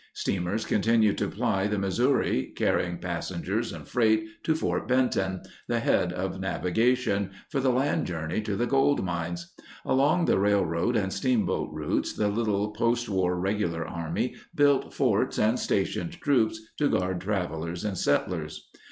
Steamers 0.15 0.65
continued 0.65 1.15
to 1.19 1.27
ply 1.27 1.67
the 1.67 1.77
Mis 1.77 1.99
souri, 1.99 2.55
carrying 2.55 2.97
passengers 2.97 3.71
and 3.71 3.87
freight 3.87 4.25
to 4.43 4.55
Fort 4.55 4.87
Benton, 4.87 5.43
the 5.67 5.79
head 5.79 6.11
of 6.11 6.39
navigation, 6.39 7.29
for 7.51 7.59
the 7.59 7.69
land 7.69 8.07
journey 8.07 8.41
to 8.41 8.55
the 8.55 8.65
gold 8.65 9.05
mines. 9.05 9.53
Along 9.85 10.25
the 10.25 10.39
railroad 10.39 10.95
and 10.95 11.13
steamboat 11.13 11.69
routes 11.71 12.13
the 12.13 12.29
little 12.29 12.73
postwar 12.73 13.39
regular 13.39 13.85
Army 13.87 14.35
built 14.55 14.91
forts 14.91 15.37
and 15.37 15.59
sta 15.59 15.83
tioned 15.83 16.19
troops 16.19 16.59
to 16.77 16.89
guard 16.89 17.21
travelers 17.21 17.85
and 17.85 17.95
settlers. 17.95 18.71